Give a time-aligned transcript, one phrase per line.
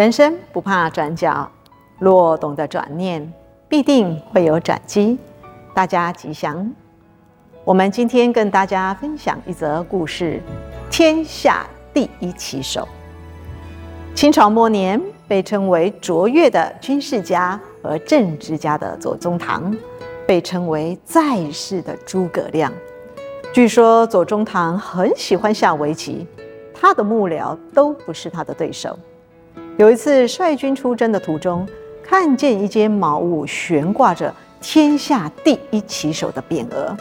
[0.00, 1.46] 人生不怕转角，
[1.98, 3.30] 若懂得转念，
[3.68, 5.18] 必定会有转机。
[5.74, 6.72] 大家吉祥。
[7.66, 10.40] 我们今天跟大家分享一则故事：
[10.90, 12.88] 天下第一棋手。
[14.14, 19.76] 清朝末年，被称为卓越的军事家和政治家的左宗棠，
[20.26, 21.20] 被称为在
[21.50, 22.72] 世的诸葛亮。
[23.52, 26.26] 据说左宗棠很喜欢下围棋，
[26.72, 28.98] 他的幕僚都不是他的对手。
[29.80, 31.66] 有一次率军出征的途中，
[32.02, 34.30] 看见一间茅屋悬挂着
[34.60, 36.94] 天下第一棋手的匾额，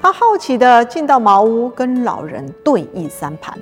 [0.00, 3.58] 他好奇地进到茅屋跟老人对弈三盘，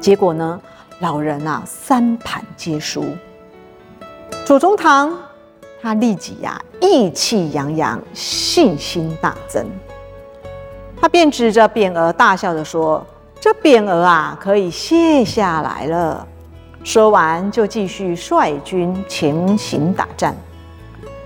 [0.00, 0.60] 结果呢，
[0.98, 3.04] 老人啊三盘皆输。
[4.44, 5.16] 左宗棠
[5.80, 9.64] 他立即呀、意气洋洋，信心大增，
[11.00, 13.06] 他便指着匾额大笑着说
[13.38, 16.26] ：“这匾额啊可以卸下来了。”
[16.82, 20.34] 说完，就继续率军前行打战。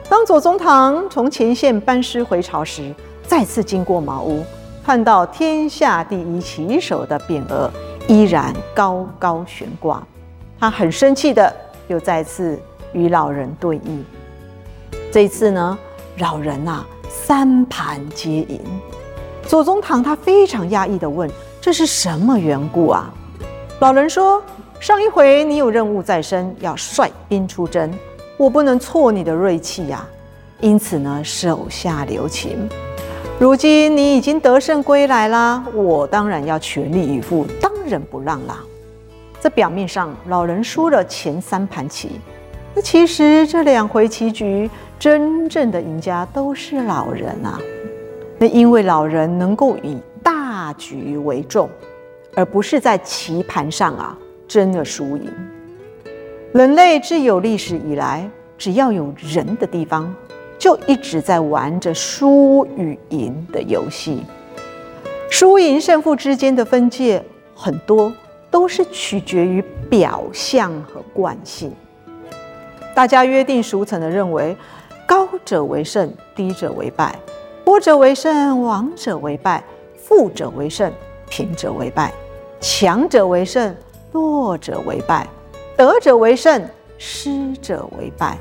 [0.09, 2.93] 当左宗棠从前线班师回朝时，
[3.27, 4.45] 再次经过茅屋，
[4.85, 7.71] 看到天下第一棋手的匾额
[8.09, 10.05] 依然高高悬挂，
[10.59, 11.55] 他很生气的
[11.87, 12.61] 又再次
[12.93, 14.03] 与老人对弈。
[15.13, 15.79] 这一次呢，
[16.19, 18.61] 老人啊三盘皆赢。
[19.47, 21.31] 左宗棠他非常讶异的问
[21.63, 23.09] ：“这是什么缘故啊？”
[23.79, 24.43] 老人说。
[24.85, 27.91] 上一回你有任务在身，要率兵出征，
[28.37, 30.07] 我不能挫你的锐气呀，
[30.61, 32.69] 因此呢，手下留情。
[33.41, 38.63] 如今你已经得胜归来啦，我当然要全力以赴，当仁不让啦。
[39.41, 42.21] 这表面上老人输了前三盘棋，
[42.75, 47.59] 那其实这两回棋局真正的赢家都是老人啊。
[48.37, 51.71] 那因为老人能够以大局为重，
[52.37, 54.19] 而不是在棋盘上啊。
[54.49, 55.33] 争的输赢。
[56.53, 60.15] 人类自有历史以来，只要有人的地方，
[60.59, 64.23] 就一直在玩着输与赢的游戏。
[65.29, 67.21] 输赢胜负之间的分界，
[67.55, 68.13] 很多
[68.51, 69.61] 都是取决于
[69.91, 71.73] 表象和惯性。
[72.95, 74.57] 大家约定俗成的认为，
[75.05, 77.13] 高者为胜，低者为败；
[77.65, 79.61] 多者为胜，亡者为败；
[79.97, 80.93] 富者为胜，
[81.29, 82.13] 贫者为败；
[82.61, 83.75] 强者为胜。
[84.15, 85.29] 弱者为败，
[85.77, 86.65] 得者为胜，
[86.99, 88.39] 失者为败。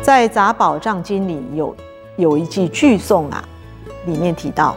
[0.00, 1.76] 在《杂宝藏经》里有
[2.16, 3.46] 有一句句颂啊，
[4.06, 4.74] 里面提到：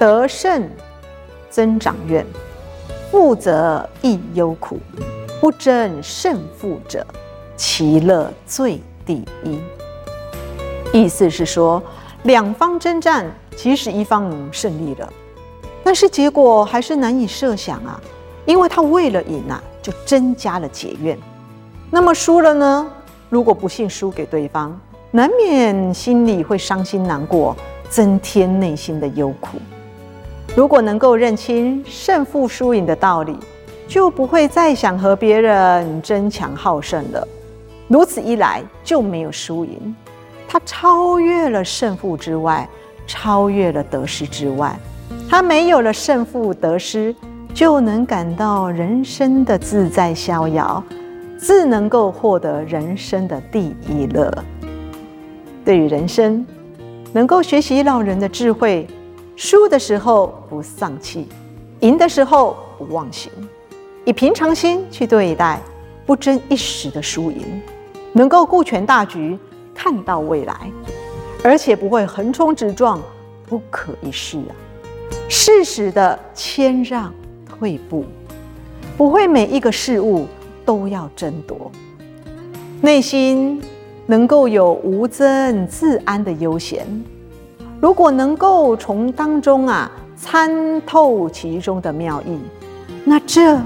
[0.00, 0.68] 得胜
[1.48, 2.26] 增长怨，
[3.12, 4.80] 负则亦忧苦，
[5.40, 7.06] 不争胜负者，
[7.56, 9.60] 其乐最第一。
[10.92, 11.80] 意思是说，
[12.24, 13.24] 两方征战，
[13.54, 15.08] 即使一方胜利了，
[15.84, 18.00] 但是结果还是难以设想啊。
[18.50, 21.16] 因为他为了赢啊，就增加了结怨。
[21.88, 22.90] 那么输了呢？
[23.28, 24.76] 如果不幸输给对方，
[25.12, 27.56] 难免心里会伤心难过，
[27.88, 29.58] 增添内心的忧苦。
[30.56, 33.36] 如果能够认清胜负输赢的道理，
[33.86, 37.28] 就不会再想和别人争强好胜了。
[37.86, 39.94] 如此一来，就没有输赢。
[40.48, 42.68] 他超越了胜负之外，
[43.06, 44.76] 超越了得失之外，
[45.28, 47.14] 他没有了胜负得失。
[47.52, 50.82] 就能感到人生的自在逍遥，
[51.38, 54.32] 自能够获得人生的第一乐。
[55.64, 56.44] 对于人生，
[57.12, 58.86] 能够学习老人的智慧，
[59.36, 61.28] 输的时候不丧气，
[61.80, 63.30] 赢的时候不忘形，
[64.04, 65.60] 以平常心去对待，
[66.06, 67.60] 不争一时的输赢，
[68.12, 69.38] 能够顾全大局，
[69.74, 70.70] 看到未来，
[71.44, 72.98] 而且不会横冲直撞，
[73.46, 74.52] 不可一世啊！
[75.28, 77.12] 适时的谦让。
[77.50, 78.04] 退步，
[78.96, 80.26] 不会每一个事物
[80.64, 81.70] 都要争夺，
[82.80, 83.60] 内心
[84.06, 86.86] 能够有无争自安的悠闲。
[87.80, 92.38] 如果能够从当中啊参透其中的妙意，
[93.04, 93.58] 那这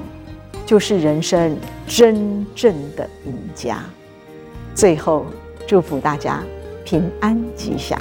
[0.65, 1.57] 就是人生
[1.87, 3.79] 真正的赢家。
[4.75, 5.27] 最后，
[5.67, 6.43] 祝福大家
[6.85, 8.01] 平安吉祥。